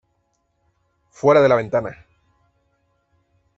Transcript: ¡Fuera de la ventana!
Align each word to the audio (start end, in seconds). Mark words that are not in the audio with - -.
¡Fuera 1.11 1.43
de 1.43 1.47
la 1.49 1.53
ventana! 1.57 2.07